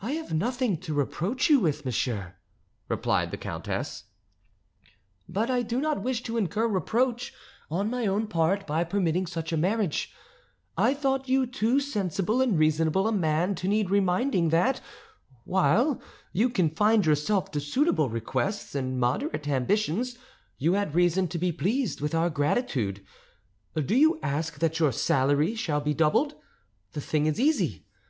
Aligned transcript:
"I 0.00 0.12
have 0.12 0.32
nothing 0.32 0.78
to 0.78 0.94
reproach 0.94 1.50
you 1.50 1.60
with, 1.60 1.84
monsieur," 1.84 2.36
replied 2.88 3.30
the 3.30 3.36
countess: 3.36 4.04
"but 5.28 5.50
I 5.50 5.60
do 5.60 5.82
not 5.82 6.00
wish 6.00 6.22
to 6.22 6.38
incur 6.38 6.66
reproach 6.66 7.34
on 7.70 7.90
my 7.90 8.06
own 8.06 8.26
part 8.26 8.66
by 8.66 8.84
permitting 8.84 9.26
such 9.26 9.52
a 9.52 9.58
marriage: 9.58 10.10
I 10.78 10.94
thought 10.94 11.28
you 11.28 11.46
too 11.46 11.78
sensible 11.78 12.40
and 12.40 12.58
reasonable 12.58 13.06
a 13.06 13.12
man 13.12 13.54
to 13.56 13.68
need 13.68 13.90
reminding 13.90 14.48
that, 14.48 14.80
while 15.44 16.00
you 16.32 16.48
confined 16.48 17.04
yourself 17.04 17.50
to 17.50 17.60
suitable 17.60 18.08
requests 18.08 18.74
and 18.74 18.98
moderate 18.98 19.46
ambitions, 19.46 20.16
you 20.56 20.72
had 20.72 20.94
reason 20.94 21.28
to 21.28 21.38
be 21.38 21.52
pleased 21.52 22.00
with 22.00 22.14
our 22.14 22.30
gratitude. 22.30 23.04
Do 23.74 23.94
you 23.94 24.18
ask 24.22 24.58
that 24.60 24.78
your 24.80 24.90
salary 24.90 25.54
shall 25.54 25.82
be 25.82 25.92
doubled? 25.92 26.34
The 26.92 27.02
thing 27.02 27.26
is 27.26 27.38
easy. 27.38 27.84